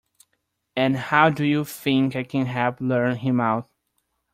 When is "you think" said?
1.45-2.15